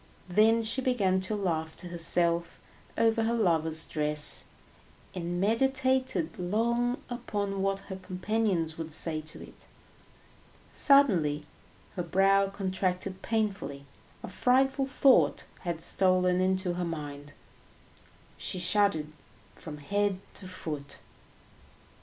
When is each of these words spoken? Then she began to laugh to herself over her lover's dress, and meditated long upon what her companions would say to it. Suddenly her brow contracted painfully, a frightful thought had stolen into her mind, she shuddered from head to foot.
Then 0.29 0.63
she 0.63 0.81
began 0.81 1.19
to 1.19 1.35
laugh 1.35 1.75
to 1.77 1.89
herself 1.89 2.59
over 2.97 3.21
her 3.21 3.35
lover's 3.35 3.85
dress, 3.85 4.45
and 5.13 5.39
meditated 5.39 6.39
long 6.39 6.97
upon 7.07 7.61
what 7.61 7.81
her 7.81 7.97
companions 7.97 8.79
would 8.79 8.91
say 8.91 9.21
to 9.21 9.43
it. 9.43 9.67
Suddenly 10.73 11.43
her 11.95 12.01
brow 12.01 12.49
contracted 12.49 13.21
painfully, 13.21 13.85
a 14.23 14.27
frightful 14.27 14.87
thought 14.87 15.45
had 15.59 15.81
stolen 15.83 16.41
into 16.41 16.73
her 16.73 16.83
mind, 16.83 17.33
she 18.39 18.57
shuddered 18.57 19.13
from 19.55 19.77
head 19.77 20.19
to 20.33 20.47
foot. 20.47 20.97